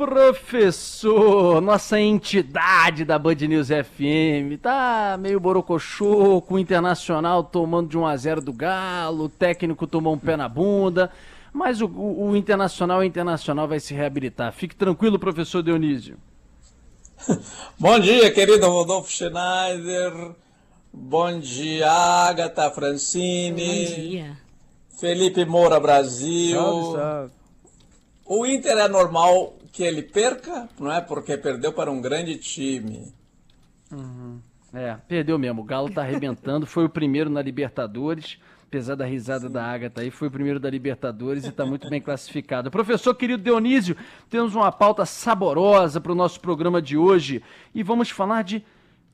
Professor, 0.00 1.60
nossa 1.60 2.00
entidade 2.00 3.04
da 3.04 3.18
Band 3.18 3.34
News 3.34 3.68
FM, 3.68 4.58
tá 4.58 5.18
meio 5.20 5.38
borocochô, 5.38 6.40
com 6.40 6.54
o 6.54 6.58
Internacional 6.58 7.44
tomando 7.44 7.90
de 7.90 7.98
1 7.98 8.06
a 8.06 8.16
0 8.16 8.40
do 8.40 8.50
Galo, 8.50 9.24
o 9.24 9.28
técnico 9.28 9.86
tomou 9.86 10.14
um 10.14 10.18
pé 10.18 10.38
na 10.38 10.48
bunda, 10.48 11.10
mas 11.52 11.82
o, 11.82 11.86
o, 11.86 12.30
o 12.30 12.36
Internacional, 12.36 13.00
o 13.00 13.04
Internacional 13.04 13.68
vai 13.68 13.78
se 13.78 13.92
reabilitar. 13.92 14.54
Fique 14.54 14.74
tranquilo, 14.74 15.18
professor 15.18 15.62
Dionísio. 15.62 16.16
Bom 17.78 18.00
dia, 18.00 18.32
querido 18.32 18.70
Rodolfo 18.70 19.12
Schneider. 19.12 20.34
Bom 20.90 21.38
dia, 21.38 21.90
Agatha 21.90 22.70
Francini. 22.70 23.84
Bom 23.84 23.94
dia. 23.94 24.38
Felipe 24.98 25.44
Moura 25.44 25.78
Brasil. 25.78 26.58
Salve, 26.58 26.96
salve. 26.96 27.32
O 28.24 28.46
Inter 28.46 28.78
é 28.78 28.88
normal 28.88 29.59
que 29.72 29.82
ele 29.82 30.02
perca, 30.02 30.68
não 30.78 30.92
é? 30.92 31.00
Porque 31.00 31.36
perdeu 31.36 31.72
para 31.72 31.90
um 31.90 32.00
grande 32.00 32.36
time. 32.36 33.12
É, 34.72 34.96
perdeu 35.08 35.38
mesmo. 35.38 35.62
O 35.62 35.64
Galo 35.64 35.90
tá 35.90 36.02
arrebentando. 36.02 36.66
Foi 36.66 36.84
o 36.84 36.88
primeiro 36.88 37.30
na 37.30 37.42
Libertadores. 37.42 38.38
Apesar 38.66 38.94
da 38.94 39.04
risada 39.04 39.48
da 39.48 39.64
Agatha 39.64 40.00
aí, 40.00 40.12
foi 40.12 40.28
o 40.28 40.30
primeiro 40.30 40.60
da 40.60 40.70
Libertadores 40.70 41.44
e 41.44 41.50
tá 41.50 41.66
muito 41.66 41.90
bem 41.90 42.00
classificado. 42.00 42.70
Professor 42.70 43.12
querido 43.16 43.42
Dionísio, 43.42 43.96
temos 44.28 44.54
uma 44.54 44.70
pauta 44.70 45.04
saborosa 45.04 46.00
para 46.00 46.12
o 46.12 46.14
nosso 46.14 46.38
programa 46.40 46.80
de 46.80 46.96
hoje 46.96 47.42
e 47.74 47.82
vamos 47.82 48.10
falar 48.10 48.42
de 48.42 48.64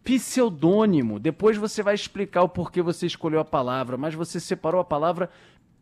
pseudônimo. 0.05 1.19
Depois 1.19 1.57
você 1.57 1.83
vai 1.83 1.95
explicar 1.95 2.43
o 2.43 2.51
porquê 2.51 2.83
você 2.83 3.07
escolheu 3.07 3.41
a 3.41 3.47
palavra, 3.47 3.97
mas 3.97 4.15
você 4.15 4.39
separou 4.39 4.79
a 4.79 4.85
palavra 4.85 5.31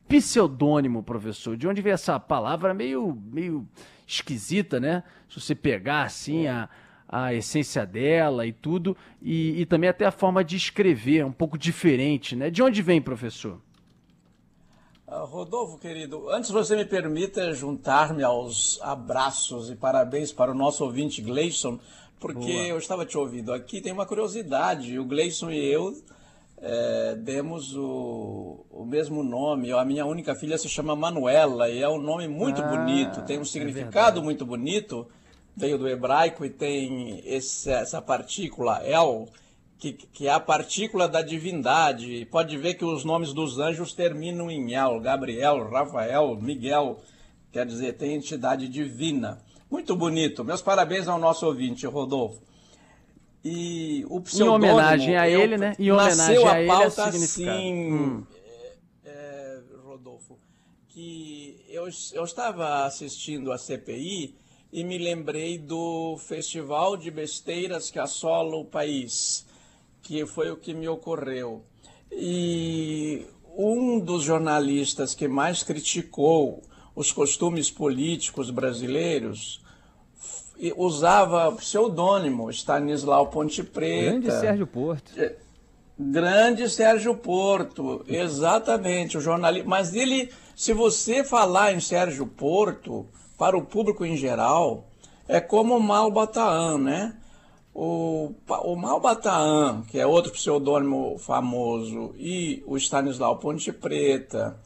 pseudônimo, 0.09 1.03
professor. 1.03 1.57
De 1.57 1.67
onde 1.67 1.83
veio 1.83 1.95
essa 1.95 2.19
palavra 2.19 2.75
meio, 2.75 3.17
meio 3.33 3.67
esquisita, 4.07 4.79
né? 4.79 5.03
Se 5.29 5.41
você 5.41 5.55
pegar 5.55 6.03
assim 6.03 6.47
a, 6.47 6.69
a 7.09 7.35
essência 7.35 7.87
dela 7.87 8.47
e 8.47 8.53
tudo, 8.53 8.97
e, 9.21 9.61
e 9.61 9.67
também 9.67 9.89
até 9.89 10.05
a 10.05 10.11
forma 10.11 10.45
de 10.45 10.57
escrever, 10.57 11.19
é 11.19 11.27
um 11.27 11.33
pouco 11.33 11.59
diferente, 11.59 12.37
né? 12.37 12.51
De 12.51 12.63
onde 12.63 12.83
vem, 12.83 13.01
professor? 13.01 13.61
Ah, 15.07 15.21
Rodolfo, 15.21 15.79
querido, 15.79 16.31
antes 16.31 16.51
você 16.51 16.75
me 16.75 16.85
permita 16.85 17.53
juntar-me 17.53 18.23
aos 18.23 18.81
abraços 18.83 19.71
e 19.71 19.77
parabéns 19.77 20.33
para 20.33 20.51
o 20.51 20.55
nosso 20.55 20.83
ouvinte 20.83 21.21
Gleison, 21.21 21.79
porque 22.19 22.53
Boa. 22.53 22.67
eu 22.67 22.79
estava 22.79 23.05
te 23.05 23.19
ouvindo 23.19 23.53
aqui, 23.53 23.83
tem 23.83 23.93
uma 23.93 24.07
curiosidade, 24.07 24.99
o 24.99 25.05
Gleison 25.05 25.51
e 25.51 25.63
eu 25.63 25.95
eh, 26.61 27.17
demos 27.19 27.75
o, 27.77 28.65
o 28.71 28.85
mesmo 28.85 29.23
nome, 29.23 29.73
a 29.73 29.85
minha 29.85 30.07
única 30.07 30.35
filha 30.35 30.57
se 30.59 30.69
chama 30.69 30.97
Manuela, 30.97 31.69
e 31.69 31.83
é 31.83 31.89
um 31.89 32.01
nome 32.01 32.27
muito 32.29 32.63
Ah, 32.63 32.67
bonito, 32.69 33.23
tem 33.23 33.39
um 33.39 33.43
é 33.43 33.45
significado 33.45 33.93
verdade. 33.93 34.21
muito 34.25 34.47
bonito, 34.47 35.07
veio 35.57 35.79
do 35.79 35.89
hebraico 35.89 36.45
e 36.45 36.51
tem 36.51 37.21
esse- 37.25 37.71
essa 37.71 38.01
partícula 38.03 38.83
El, 38.85 39.29
que, 39.79 39.93
que 39.93 40.27
é 40.27 40.33
a 40.33 40.41
partícula 40.41 41.07
da 41.07 41.21
divindade. 41.21 42.25
Pode 42.31 42.57
ver 42.57 42.75
que 42.75 42.85
os 42.85 43.05
nomes 43.05 43.33
dos 43.35 43.59
anjos 43.59 43.93
terminam 43.93 44.51
em 44.51 44.73
El, 44.75 44.99
Gabriel, 45.01 45.69
Rafael, 45.69 46.37
Miguel, 46.41 46.99
quer 47.53 47.67
dizer, 47.67 47.93
tem 47.95 48.15
entidade 48.15 48.69
divina. 48.69 49.39
Muito 49.71 49.95
bonito. 49.95 50.43
Meus 50.45 50.63
parabéns 50.63 51.07
ao 51.09 51.19
nosso 51.19 51.45
ouvinte, 51.47 51.87
Rodolfo. 51.87 52.41
E 53.45 54.07
o 54.09 54.23
Em 54.35 54.43
homenagem 54.43 55.17
a 55.17 55.29
eu- 55.29 55.41
ele, 55.43 55.59
né? 55.59 55.77
Em 55.79 55.93
homenagem 55.93 56.47
a 56.49 56.61
ele, 56.61 56.71
é 56.71 56.75
pauta 56.75 57.05
assim, 57.05 57.93
Hum. 57.93 58.25
é, 59.05 59.61
Rodolfo, 59.85 60.39
que 60.89 61.63
eu, 61.69 61.87
eu 62.15 62.25
estava 62.25 62.87
assistindo 62.87 63.53
a 63.53 63.59
CPI 63.59 64.35
e 64.73 64.83
me 64.83 64.97
lembrei 64.97 65.59
do 65.59 66.17
festival 66.19 66.97
de 66.97 67.11
besteiras 67.11 67.91
que 67.91 67.99
assola 67.99 68.57
o 68.57 68.65
país, 68.65 69.45
que 70.03 70.25
foi 70.25 70.51
o 70.51 70.57
que 70.57 70.73
me 70.73 70.89
ocorreu. 70.89 71.63
E 72.11 73.27
um 73.57 74.01
dos 74.01 74.23
jornalistas 74.23 75.15
que 75.15 75.29
mais 75.29 75.63
criticou 75.63 76.63
os 76.95 77.13
costumes 77.13 77.71
políticos 77.71 78.51
brasileiros 78.51 79.61
usava 80.77 81.51
pseudônimo 81.53 82.51
Stanislau 82.51 83.29
Ponte 83.29 83.63
Preta. 83.63 84.11
Grande 84.11 84.31
Sérgio 84.31 84.67
Porto. 84.67 85.13
Grande 85.99 86.69
Sérgio 86.69 87.17
Porto, 87.17 88.05
exatamente, 88.09 89.17
o 89.17 89.21
jornalista. 89.21 89.69
Mas 89.69 89.95
ele, 89.95 90.31
se 90.57 90.73
você 90.73 91.23
falar 91.23 91.73
em 91.73 91.81
Sérgio 91.81 92.27
Porto, 92.27 93.07
para 93.39 93.57
o 93.57 93.65
público 93.65 94.05
em 94.05 94.17
geral, 94.17 94.89
é 95.29 95.41
como 95.41 95.77
o 95.77 95.83
Malbataan, 95.83 96.79
né? 96.79 97.17
O, 97.73 98.33
o 98.49 98.77
Malbataan, 98.77 99.83
que 99.89 99.99
é 99.99 100.07
outro 100.07 100.33
pseudônimo 100.33 101.19
famoso, 101.19 102.15
e 102.17 102.63
o 102.67 102.77
Stanislau 102.77 103.39
Ponte 103.39 103.73
Preta, 103.73 104.57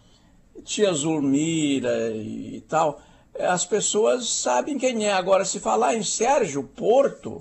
Tia 0.65 0.93
Zulmira 0.93 2.11
e 2.11 2.63
tal, 2.69 3.01
as 3.41 3.65
pessoas 3.65 4.29
sabem 4.29 4.79
quem 4.79 5.07
é. 5.07 5.13
Agora, 5.13 5.45
se 5.45 5.61
falar 5.61 5.95
em 5.95 6.03
Sérgio 6.03 6.63
Porto, 6.65 7.41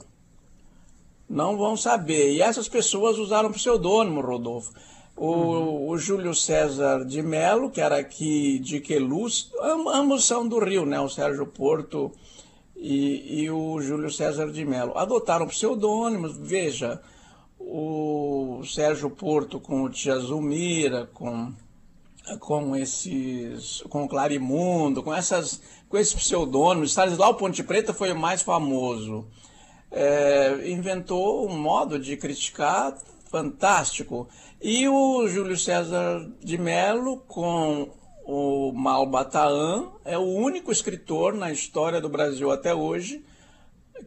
não 1.30 1.58
vão 1.58 1.75
saber. 1.75 2.34
E 2.34 2.41
essas 2.41 2.68
pessoas 2.68 3.18
usaram 3.18 3.52
pseudônimo, 3.52 4.22
Rodolfo. 4.22 4.72
O, 5.16 5.90
o 5.90 5.97
Júlio 5.97 6.34
César 6.35 7.03
de 7.03 7.24
Melo, 7.24 7.72
que 7.72 7.81
era 7.81 7.97
aqui 7.97 8.59
de 8.59 8.80
Queluz, 8.80 9.50
am- 9.62 9.90
ambos 9.90 10.25
são 10.25 10.47
do 10.47 10.59
Rio, 10.59 10.85
né? 10.85 11.00
O 11.00 11.09
Sérgio 11.09 11.47
Porto 11.47 12.12
e, 12.75 13.41
e 13.44 13.50
o 13.50 13.81
Júlio 13.81 14.12
César 14.12 14.52
de 14.52 14.64
Melo. 14.64 14.96
Adotaram 14.96 15.47
pseudônimos, 15.47 16.38
veja, 16.38 17.02
o 17.59 18.62
Sérgio 18.64 19.09
Porto 19.09 19.59
com 19.59 19.81
o 19.81 19.90
Tia 19.90 20.19
Zulmira, 20.19 21.09
com 21.12 21.52
com 22.40 22.76
esses, 22.76 23.82
com 23.90 24.04
o 24.04 24.08
Clarimundo, 24.08 25.02
com 25.04 25.14
essas, 25.14 25.62
com 25.88 25.98
esses 25.98 26.14
pseudônimos. 26.14 26.92
Stanislau 26.92 27.36
Ponte 27.36 27.64
Preta 27.64 27.94
foi 27.94 28.12
o 28.12 28.20
mais 28.20 28.42
famoso. 28.42 29.28
É, 29.92 30.70
inventou 30.70 31.48
um 31.50 31.58
modo 31.58 31.98
de 31.98 32.18
criticar 32.18 32.98
fantástico. 33.30 34.28
E 34.62 34.88
o 34.88 35.28
Júlio 35.28 35.58
César 35.58 36.30
de 36.44 36.58
Mello 36.58 37.18
com 37.28 37.90
o 38.26 38.72
Malbataan 38.74 39.92
é 40.04 40.18
o 40.18 40.26
único 40.26 40.72
escritor 40.72 41.34
na 41.34 41.52
história 41.52 42.02
do 42.02 42.09
Brasil 42.09 42.52
até 42.52 42.74
hoje 42.74 43.24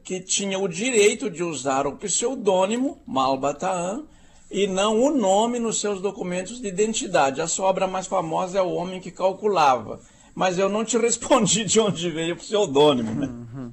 que 0.05 0.21
tinha 0.21 0.59
o 0.59 0.69
direito 0.69 1.31
de 1.31 1.43
usar 1.43 1.87
o 1.87 1.97
pseudônimo 1.97 3.01
Malbataan 3.07 4.05
e 4.51 4.67
não 4.67 5.01
o 5.01 5.15
nome 5.15 5.59
nos 5.59 5.81
seus 5.81 6.01
documentos 6.01 6.61
de 6.61 6.69
identidade. 6.69 7.41
A 7.41 7.47
sua 7.47 7.67
obra 7.67 7.87
mais 7.87 8.07
famosa 8.07 8.59
é 8.59 8.63
O 8.63 8.71
Homem 8.71 9.01
que 9.01 9.11
Calculava. 9.11 10.01
Mas 10.35 10.59
eu 10.59 10.69
não 10.69 10.85
te 10.85 10.97
respondi 10.99 11.65
de 11.65 11.79
onde 11.79 12.11
veio 12.11 12.35
o 12.35 12.39
pseudônimo. 12.39 13.15
Né? 13.15 13.71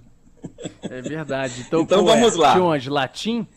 É 0.83 1.01
verdade. 1.01 1.65
Então, 1.67 1.81
Então 1.81 2.01
é? 2.01 2.03
vamos 2.03 2.35
lá. 2.35 2.53
De 2.53 2.59
onde? 2.59 2.89
Latim? 2.89 3.47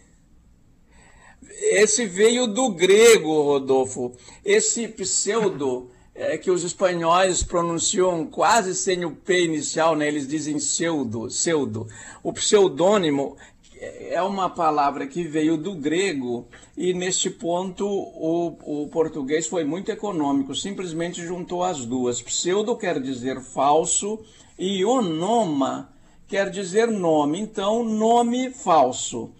Esse 1.62 2.06
veio 2.06 2.46
do 2.46 2.70
grego, 2.70 3.42
Rodolfo. 3.42 4.12
Esse 4.42 4.88
pseudo 4.88 5.90
é 6.14 6.38
que 6.38 6.50
os 6.50 6.64
espanhóis 6.64 7.42
pronunciam 7.42 8.26
quase 8.26 8.74
sem 8.74 9.04
o 9.04 9.10
P 9.10 9.44
inicial, 9.44 9.94
né? 9.94 10.08
eles 10.08 10.26
dizem 10.26 10.56
pseudo, 10.56 11.26
pseudo. 11.28 11.86
O 12.22 12.32
pseudônimo 12.32 13.36
é 13.80 14.20
uma 14.22 14.50
palavra 14.50 15.06
que 15.06 15.22
veio 15.22 15.56
do 15.56 15.74
grego 15.74 16.46
e 16.76 16.92
neste 16.92 17.30
ponto 17.30 17.86
o, 17.86 18.82
o 18.84 18.88
português 18.88 19.46
foi 19.46 19.64
muito 19.64 19.90
econômico, 19.90 20.54
simplesmente 20.54 21.24
juntou 21.24 21.64
as 21.64 21.86
duas. 21.86 22.20
Pseudo 22.20 22.76
quer 22.76 23.00
dizer 23.00 23.40
falso 23.40 24.20
e 24.58 24.84
onoma 24.84 25.90
quer 26.28 26.50
dizer 26.50 26.86
nome, 26.88 27.40
então 27.40 27.82
nome 27.82 28.50
falso. 28.50 29.32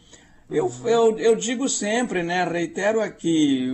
Eu, 0.50 0.68
eu, 0.84 1.16
eu 1.18 1.36
digo 1.36 1.68
sempre, 1.68 2.24
né, 2.24 2.42
reitero 2.42 3.00
aqui, 3.00 3.68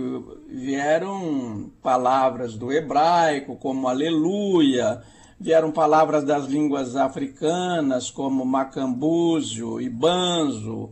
vieram 0.47 1.71
palavras 1.81 2.53
do 2.53 2.71
hebraico, 2.71 3.55
como 3.55 3.87
aleluia, 3.87 5.01
vieram 5.39 5.71
palavras 5.71 6.23
das 6.23 6.45
línguas 6.45 6.95
africanas, 6.95 8.09
como 8.09 8.45
macambúzio 8.45 9.79
e 9.79 9.89
banzo, 9.89 10.89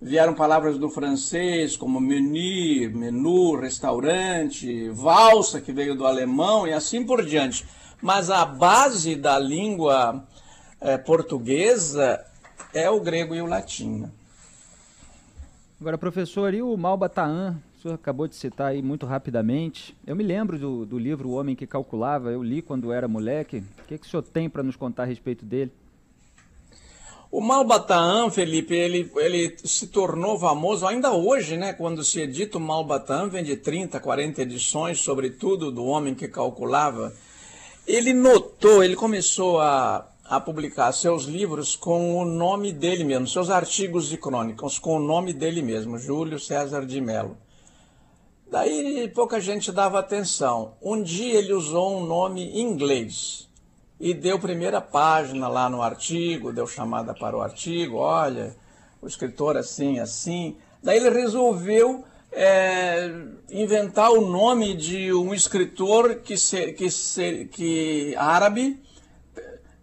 vieram 0.00 0.34
palavras 0.34 0.78
do 0.78 0.88
francês 0.88 1.76
como 1.76 2.00
menu, 2.00 2.96
menu, 2.96 3.56
restaurante, 3.56 4.88
valsa, 4.90 5.60
que 5.60 5.72
veio 5.72 5.96
do 5.96 6.06
alemão 6.06 6.66
e 6.66 6.72
assim 6.72 7.04
por 7.04 7.24
diante. 7.24 7.66
Mas 8.00 8.30
a 8.30 8.44
base 8.44 9.16
da 9.16 9.38
língua 9.38 10.24
é, 10.80 10.96
portuguesa 10.96 12.24
é 12.72 12.88
o 12.88 13.00
grego 13.00 13.34
e 13.34 13.42
o 13.42 13.46
latim. 13.46 14.08
Agora, 15.80 15.98
professor, 15.98 16.54
e 16.54 16.62
o 16.62 16.76
Malbataan? 16.76 17.60
O 17.78 17.80
senhor 17.80 17.94
acabou 17.94 18.26
de 18.26 18.34
citar 18.34 18.72
aí 18.72 18.82
muito 18.82 19.06
rapidamente. 19.06 19.96
Eu 20.04 20.16
me 20.16 20.24
lembro 20.24 20.58
do, 20.58 20.84
do 20.84 20.98
livro 20.98 21.28
O 21.28 21.34
Homem 21.34 21.54
que 21.54 21.64
Calculava, 21.64 22.28
eu 22.32 22.42
li 22.42 22.60
quando 22.60 22.90
era 22.90 23.06
moleque. 23.06 23.62
O 23.78 23.86
que, 23.86 23.96
que 23.98 24.04
o 24.04 24.10
senhor 24.10 24.24
tem 24.24 24.50
para 24.50 24.64
nos 24.64 24.74
contar 24.74 25.04
a 25.04 25.06
respeito 25.06 25.44
dele? 25.44 25.70
O 27.30 27.40
Malbataan, 27.40 28.30
Felipe, 28.30 28.74
ele, 28.74 29.08
ele 29.18 29.56
se 29.62 29.86
tornou 29.86 30.36
famoso 30.40 30.88
ainda 30.88 31.12
hoje, 31.12 31.56
né? 31.56 31.72
Quando 31.72 32.02
se 32.02 32.20
edita 32.20 32.58
o 32.58 32.60
Malbataan, 32.60 33.28
vende 33.28 33.56
30, 33.56 34.00
40 34.00 34.42
edições, 34.42 34.98
sobretudo 34.98 35.70
do 35.70 35.84
homem 35.84 36.16
que 36.16 36.26
calculava. 36.26 37.14
Ele 37.86 38.12
notou, 38.12 38.82
ele 38.82 38.96
começou 38.96 39.60
a, 39.60 40.04
a 40.24 40.40
publicar 40.40 40.90
seus 40.90 41.26
livros 41.26 41.76
com 41.76 42.20
o 42.20 42.24
nome 42.24 42.72
dele 42.72 43.04
mesmo, 43.04 43.28
seus 43.28 43.50
artigos 43.50 44.08
de 44.08 44.16
crônicas 44.16 44.80
com 44.80 44.96
o 44.96 45.00
nome 45.00 45.32
dele 45.32 45.62
mesmo, 45.62 45.96
Júlio 45.96 46.40
César 46.40 46.84
de 46.84 47.00
Mello. 47.00 47.36
Daí 48.50 49.08
pouca 49.14 49.40
gente 49.40 49.70
dava 49.70 49.98
atenção. 49.98 50.76
Um 50.82 51.02
dia 51.02 51.38
ele 51.38 51.52
usou 51.52 51.98
um 51.98 52.06
nome 52.06 52.58
inglês, 52.58 53.48
e 54.00 54.14
deu 54.14 54.38
primeira 54.38 54.80
página 54.80 55.48
lá 55.48 55.68
no 55.68 55.82
artigo, 55.82 56.52
deu 56.52 56.66
chamada 56.66 57.12
para 57.12 57.36
o 57.36 57.40
artigo, 57.42 57.96
olha, 57.96 58.56
o 59.02 59.06
escritor 59.06 59.56
assim, 59.56 59.98
assim. 59.98 60.56
Daí 60.82 60.98
ele 60.98 61.10
resolveu 61.10 62.04
é, 62.30 63.10
inventar 63.50 64.10
o 64.12 64.20
nome 64.20 64.74
de 64.74 65.12
um 65.12 65.34
escritor 65.34 66.16
que, 66.16 66.36
se, 66.36 66.72
que, 66.72 66.90
se, 66.90 67.46
que 67.46 68.14
árabe, 68.16 68.80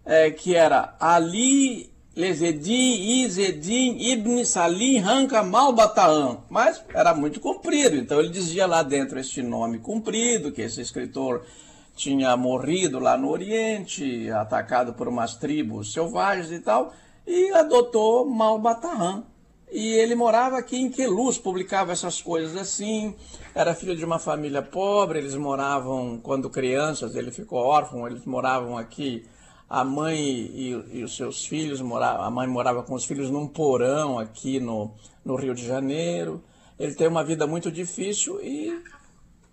é, 0.05 0.31
que 0.31 0.55
era 0.55 0.95
Ali 0.99 1.93
Lezedin 2.15 3.25
Izedin 3.25 3.99
Ibn 3.99 4.45
Salim 4.45 4.99
Hanka 4.99 5.43
Malbataan, 5.43 6.37
mas 6.49 6.81
era 6.93 7.13
muito 7.13 7.41
comprido, 7.41 7.97
então 7.97 8.19
ele 8.19 8.29
dizia 8.29 8.65
lá 8.65 8.81
dentro 8.83 9.19
este 9.19 9.41
nome 9.41 9.79
comprido, 9.79 10.49
que 10.49 10.61
esse 10.61 10.79
escritor 10.79 11.45
tinha 11.93 12.37
morrido 12.37 12.99
lá 12.99 13.17
no 13.17 13.29
Oriente, 13.29 14.31
atacado 14.31 14.93
por 14.93 15.09
umas 15.09 15.35
tribos 15.35 15.91
selvagens 15.91 16.51
e 16.51 16.59
tal, 16.59 16.93
e 17.27 17.51
adotou 17.51 18.25
Malbataan. 18.25 19.25
E 19.69 19.93
ele 19.95 20.15
morava 20.15 20.57
aqui 20.57 20.77
em 20.77 20.89
Queluz, 20.89 21.37
publicava 21.37 21.91
essas 21.91 22.21
coisas 22.21 22.55
assim. 22.55 23.13
Era 23.53 23.75
filho 23.75 23.95
de 23.95 24.05
uma 24.05 24.19
família 24.19 24.61
pobre, 24.61 25.19
eles 25.19 25.35
moravam, 25.35 26.17
quando 26.21 26.49
crianças, 26.49 27.13
ele 27.15 27.31
ficou 27.31 27.59
órfão, 27.59 28.07
eles 28.07 28.23
moravam 28.25 28.77
aqui. 28.77 29.25
A 29.69 29.83
mãe 29.83 30.17
e, 30.19 30.69
e 30.93 31.03
os 31.03 31.15
seus 31.15 31.45
filhos, 31.45 31.81
moravam, 31.81 32.23
a 32.23 32.29
mãe 32.29 32.47
morava 32.47 32.83
com 32.83 32.93
os 32.93 33.05
filhos 33.05 33.29
num 33.29 33.47
porão 33.47 34.19
aqui 34.19 34.59
no, 34.59 34.91
no 35.23 35.35
Rio 35.35 35.55
de 35.55 35.65
Janeiro. 35.65 36.43
Ele 36.77 36.93
tem 36.93 37.07
uma 37.07 37.23
vida 37.23 37.47
muito 37.47 37.71
difícil 37.71 38.39
e 38.41 38.79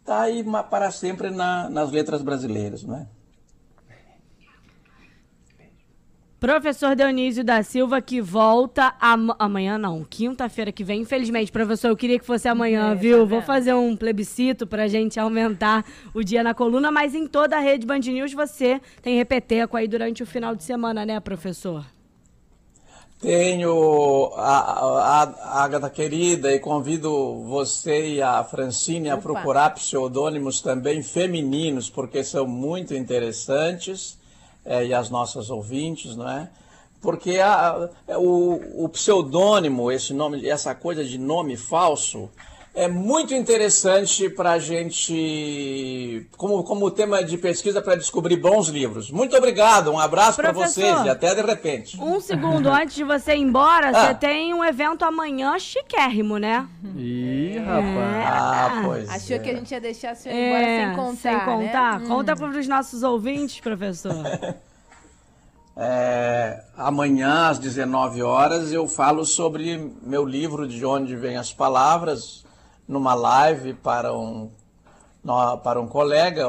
está 0.01 0.23
aí 0.23 0.45
para 0.69 0.91
sempre 0.91 1.31
na, 1.31 1.71
nas 1.71 1.91
letras 1.91 2.21
brasileiras, 2.23 2.83
não 2.83 2.97
é? 2.97 3.07
Professor 6.43 6.97
Dionísio 6.97 7.45
da 7.45 7.63
Silva, 7.63 8.03
que 8.03 8.21
volta 8.21 8.97
am 9.01 9.33
amanhã, 9.39 9.79
não, 9.79 10.03
quinta-feira 10.03 10.73
que 10.73 10.83
vem. 10.83 11.03
Infelizmente, 11.03 11.53
professor, 11.53 11.87
eu 11.87 11.97
queria 11.97 12.19
que 12.19 12.27
fosse 12.27 12.49
amanhã, 12.49 12.91
é, 12.91 12.95
viu? 12.97 13.21
Tá 13.21 13.25
Vou 13.27 13.43
fazer 13.43 13.75
um 13.75 13.97
plebiscito 13.97 14.67
para 14.67 14.83
a 14.83 14.89
gente 14.89 15.21
aumentar 15.21 15.85
o 16.13 16.21
dia 16.25 16.43
na 16.43 16.53
coluna, 16.53 16.91
mas 16.91 17.15
em 17.15 17.29
toda 17.29 17.57
a 17.57 17.61
rede 17.61 17.87
Band 17.87 18.01
News 18.01 18.33
você 18.33 18.81
tem 19.01 19.17
repeteco 19.17 19.77
aí 19.77 19.87
durante 19.87 20.25
o 20.25 20.27
final 20.27 20.57
de 20.57 20.65
semana, 20.65 21.07
né, 21.07 21.21
professor? 21.21 21.87
Tenho 23.21 24.33
a, 24.35 24.59
a, 24.59 25.23
a 25.23 25.63
Agatha 25.63 25.89
querida 25.89 26.53
e 26.53 26.59
convido 26.59 27.45
você 27.45 28.15
e 28.15 28.21
a 28.21 28.43
Francine 28.43 29.11
a 29.11 29.17
procurar 29.17 29.71
pseudônimos 29.71 30.61
também 30.61 31.05
femininos, 31.05 31.89
porque 31.89 32.25
são 32.25 32.49
muito 32.49 32.97
interessantes, 32.97 34.21
é, 34.65 34.87
e 34.87 34.95
as 34.95 35.11
nossas 35.11 35.51
ouvintes, 35.51 36.17
não 36.17 36.29
é? 36.29 36.49
Porque 37.01 37.39
a, 37.41 37.91
o, 38.17 38.85
o 38.85 38.89
pseudônimo, 38.89 39.91
esse 39.91 40.15
nome, 40.15 40.49
essa 40.49 40.73
coisa 40.75 41.05
de 41.05 41.19
nome 41.19 41.57
falso, 41.57 42.31
é 42.75 42.89
muito 42.89 43.35
interessante 43.35 44.31
para 44.31 44.53
a 44.53 44.59
gente, 44.59 46.27
como, 46.37 46.65
como 46.65 46.91
tema 46.91 47.23
de 47.23 47.37
pesquisa 47.37 47.83
para 47.83 47.97
descobrir 47.97 48.37
bons 48.37 48.69
livros. 48.69 49.11
Muito 49.11 49.37
obrigado, 49.37 49.91
um 49.91 49.99
abraço 49.99 50.41
para 50.41 50.53
vocês 50.53 51.05
e 51.05 51.09
até 51.09 51.35
de 51.35 51.43
repente. 51.43 52.01
Um 52.01 52.19
segundo 52.19 52.69
antes 52.69 52.95
de 52.95 53.05
você 53.05 53.35
ir 53.35 53.41
embora, 53.41 53.91
ah. 53.91 54.07
você 54.07 54.15
tem 54.15 54.55
um 54.55 54.65
evento 54.65 55.05
amanhã 55.05 55.59
chiquérrimo, 55.59 56.39
né? 56.39 56.67
Ih, 56.97 57.42
rapaz. 57.65 58.17
É. 58.17 58.27
Ah, 58.27 58.83
pois 58.85 59.09
Achou 59.09 59.37
é. 59.37 59.39
que 59.39 59.51
a 59.51 59.55
gente 59.55 59.71
ia 59.71 59.81
deixar 59.81 60.11
a 60.11 60.15
senhora 60.15 60.41
é, 60.41 60.49
embora 60.49 60.65
sem 60.65 60.97
contar. 60.97 61.17
Sem 61.17 61.41
contar? 61.41 62.01
Né? 62.01 62.09
Conta 62.09 62.33
hum. 62.33 62.37
para 62.37 62.59
os 62.59 62.69
nossos 62.69 63.03
ouvintes, 63.03 63.61
professor. 63.61 64.15
É, 65.75 66.65
amanhã, 66.77 67.49
às 67.49 67.59
19 67.59 68.23
horas, 68.23 68.73
eu 68.73 68.87
falo 68.87 69.25
sobre 69.25 69.91
meu 70.03 70.25
livro 70.25 70.69
De 70.69 70.85
Onde 70.85 71.17
Vêm 71.17 71.39
as 71.39 71.53
Palavras, 71.53 72.45
numa 72.87 73.15
live 73.15 73.73
para 73.73 74.13
um, 74.13 74.51
para 75.65 75.81
um 75.81 75.89
colega 75.89 76.47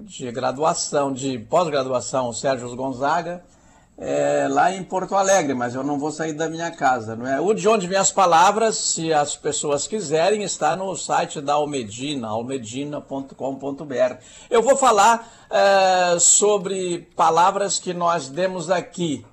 de 0.00 0.30
graduação, 0.30 1.10
de 1.10 1.38
pós-graduação, 1.38 2.28
o 2.28 2.34
Sérgio 2.34 2.74
Gonzaga, 2.76 3.42
é, 3.98 4.46
lá 4.48 4.72
em 4.72 4.84
Porto 4.84 5.14
Alegre, 5.14 5.54
mas 5.54 5.74
eu 5.74 5.82
não 5.82 5.98
vou 5.98 6.10
sair 6.10 6.34
da 6.34 6.48
minha 6.48 6.70
casa. 6.70 7.16
Não 7.16 7.26
é? 7.26 7.40
O 7.40 7.54
de 7.54 7.66
onde 7.66 7.86
vem 7.86 7.98
as 7.98 8.12
palavras, 8.12 8.76
se 8.76 9.12
as 9.12 9.36
pessoas 9.36 9.86
quiserem, 9.86 10.42
está 10.42 10.76
no 10.76 10.94
site 10.96 11.40
da 11.40 11.54
Almedina, 11.54 12.28
almedina.com.br. 12.28 14.16
Eu 14.50 14.62
vou 14.62 14.76
falar 14.76 15.46
é, 15.50 16.18
sobre 16.18 17.08
palavras 17.16 17.78
que 17.78 17.94
nós 17.94 18.28
demos 18.28 18.70
aqui 18.70 19.24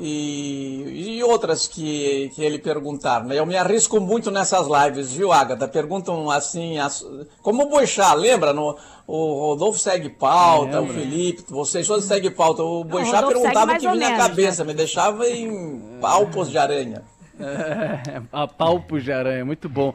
e, 0.00 1.16
e 1.18 1.22
outras 1.24 1.66
que, 1.66 2.30
que 2.34 2.42
ele 2.42 2.58
perguntar. 2.58 3.24
Né? 3.24 3.38
Eu 3.38 3.46
me 3.46 3.56
arrisco 3.56 4.00
muito 4.00 4.30
nessas 4.30 4.66
lives, 4.66 5.12
viu, 5.12 5.32
Agatha? 5.32 5.68
Perguntam 5.68 6.30
assim, 6.30 6.78
as, 6.78 7.04
como 7.42 7.64
o 7.64 7.68
Boixá, 7.68 8.14
lembra? 8.14 8.52
No, 8.52 8.76
o 9.06 9.48
Rodolfo 9.48 9.78
segue 9.78 10.08
pauta, 10.08 10.76
é, 10.76 10.80
o 10.80 10.86
Felipe, 10.86 11.44
vocês 11.48 11.86
todos 11.86 12.04
seguem 12.04 12.30
pauta. 12.30 12.62
O 12.62 12.84
Boixá 12.84 13.22
perguntava 13.22 13.72
o 13.72 13.74
que 13.78 13.88
vinha 13.88 14.10
na 14.10 14.16
cabeça, 14.16 14.64
né? 14.64 14.72
me 14.72 14.76
deixava 14.76 15.28
em 15.28 15.98
palpos 16.00 16.50
de 16.50 16.58
aranha. 16.58 17.02
É, 17.40 18.20
a 18.32 18.46
palpos 18.46 19.04
de 19.04 19.12
aranha, 19.12 19.44
muito 19.44 19.68
bom. 19.68 19.94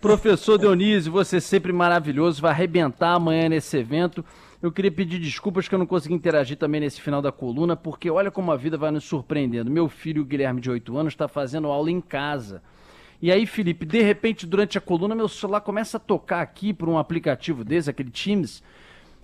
Professor 0.00 0.58
Dionísio, 0.58 1.10
você 1.10 1.40
sempre 1.40 1.72
maravilhoso, 1.72 2.42
vai 2.42 2.50
arrebentar 2.50 3.14
amanhã 3.14 3.48
nesse 3.48 3.78
evento. 3.78 4.24
Eu 4.64 4.72
queria 4.72 4.90
pedir 4.90 5.18
desculpas 5.18 5.68
que 5.68 5.74
eu 5.74 5.78
não 5.78 5.84
consegui 5.84 6.14
interagir 6.14 6.56
também 6.56 6.80
nesse 6.80 6.98
final 6.98 7.20
da 7.20 7.30
coluna, 7.30 7.76
porque 7.76 8.10
olha 8.10 8.30
como 8.30 8.50
a 8.50 8.56
vida 8.56 8.78
vai 8.78 8.90
nos 8.90 9.04
surpreendendo. 9.04 9.70
Meu 9.70 9.90
filho, 9.90 10.22
o 10.22 10.24
Guilherme, 10.24 10.58
de 10.58 10.70
8 10.70 10.96
anos, 10.96 11.12
está 11.12 11.28
fazendo 11.28 11.68
aula 11.68 11.90
em 11.90 12.00
casa. 12.00 12.62
E 13.20 13.30
aí, 13.30 13.44
Felipe, 13.44 13.84
de 13.84 14.00
repente, 14.00 14.46
durante 14.46 14.78
a 14.78 14.80
coluna, 14.80 15.14
meu 15.14 15.28
celular 15.28 15.60
começa 15.60 15.98
a 15.98 16.00
tocar 16.00 16.40
aqui 16.40 16.72
por 16.72 16.88
um 16.88 16.96
aplicativo 16.96 17.62
desse, 17.62 17.90
aquele 17.90 18.08
Teams, 18.08 18.62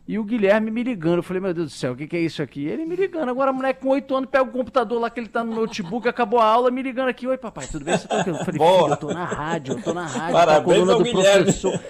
e 0.06 0.18
o 0.18 0.24
Guilherme 0.24 0.70
me 0.70 0.82
ligando. 0.82 1.16
Eu 1.16 1.22
falei, 1.22 1.40
meu 1.40 1.54
Deus 1.54 1.68
do 1.68 1.74
céu, 1.74 1.94
o 1.94 1.96
que, 1.96 2.06
que, 2.06 2.18
é 2.18 2.20
isso 2.20 2.42
aqui? 2.42 2.66
Ele 2.66 2.84
me 2.84 2.94
ligando. 2.94 3.30
Agora, 3.30 3.50
moleque 3.50 3.80
com 3.80 3.88
8 3.88 4.14
anos, 4.14 4.28
pega 4.28 4.44
o 4.44 4.48
computador 4.52 5.00
lá 5.00 5.08
que 5.08 5.20
ele 5.20 5.28
tá 5.28 5.42
no 5.42 5.54
notebook, 5.54 6.06
acabou 6.06 6.38
a 6.38 6.44
aula, 6.44 6.70
me 6.70 6.82
ligando 6.82 7.08
aqui. 7.08 7.26
Oi, 7.26 7.38
papai, 7.38 7.66
tudo 7.66 7.82
bem? 7.82 7.96
Você 7.96 8.06
tá 8.06 8.20
aqui? 8.20 8.28
Eu 8.28 8.34
falei, 8.34 8.60
filho, 8.60 8.88
eu 8.90 8.96
tô 8.98 9.06
na 9.14 9.24
rádio, 9.24 9.72
eu 9.72 9.82
tô 9.82 9.94
na 9.94 10.06
rádio, 10.06 10.34
Parabéns 10.34 10.54
tá 10.54 10.56
a 10.56 10.62
coluna 10.62 10.98
do 10.98 11.02
Guilherme. 11.02 11.44
professor. 11.44 11.80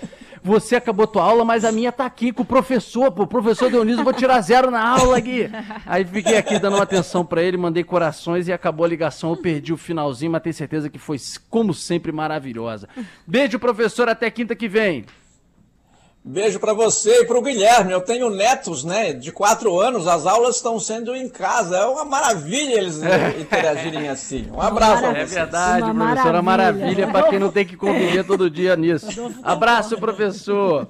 Você 0.42 0.76
acabou 0.76 1.06
tua 1.06 1.22
aula, 1.22 1.44
mas 1.44 1.64
a 1.64 1.72
minha 1.72 1.92
tá 1.92 2.06
aqui 2.06 2.32
com 2.32 2.42
o 2.42 2.46
professor, 2.46 3.10
pô. 3.12 3.26
Professor 3.26 3.70
Dionísio, 3.70 4.02
vou 4.02 4.12
tirar 4.12 4.40
zero 4.40 4.70
na 4.70 4.86
aula 4.86 5.18
aqui. 5.18 5.50
Aí 5.86 6.04
fiquei 6.04 6.36
aqui 6.36 6.58
dando 6.58 6.76
uma 6.76 6.82
atenção 6.82 7.24
para 7.24 7.42
ele, 7.42 7.56
mandei 7.56 7.84
corações 7.84 8.48
e 8.48 8.52
acabou 8.52 8.84
a 8.84 8.88
ligação. 8.88 9.30
Eu 9.30 9.36
perdi 9.36 9.72
o 9.72 9.76
finalzinho, 9.76 10.32
mas 10.32 10.42
tenho 10.42 10.54
certeza 10.54 10.88
que 10.88 10.98
foi, 10.98 11.18
como 11.48 11.74
sempre, 11.74 12.10
maravilhosa. 12.10 12.88
Beijo, 13.26 13.58
professor. 13.58 14.08
Até 14.08 14.30
quinta 14.30 14.56
que 14.56 14.68
vem. 14.68 15.04
Beijo 16.22 16.60
para 16.60 16.74
você 16.74 17.22
e 17.22 17.24
para 17.24 17.38
o 17.38 17.42
Guilherme. 17.42 17.92
Eu 17.92 18.02
tenho 18.02 18.28
netos, 18.28 18.84
né, 18.84 19.12
de 19.14 19.32
quatro 19.32 19.80
anos. 19.80 20.06
As 20.06 20.26
aulas 20.26 20.56
estão 20.56 20.78
sendo 20.78 21.16
em 21.16 21.28
casa. 21.28 21.78
É 21.78 21.86
uma 21.86 22.04
maravilha 22.04 22.74
eles 22.74 23.00
interagirem 23.40 24.08
assim. 24.08 24.46
Um 24.52 24.60
abraço. 24.60 25.06
É 25.06 25.24
verdade, 25.24 25.90
uma 25.90 26.08
professora. 26.08 26.42
Maravilha, 26.42 26.84
maravilha 26.84 27.08
para 27.08 27.28
quem 27.30 27.38
não 27.38 27.50
tem 27.50 27.64
que 27.64 27.76
conviver 27.76 28.24
todo 28.24 28.50
dia 28.50 28.76
nisso. 28.76 29.32
Abraço, 29.42 29.96
professor. 29.96 30.86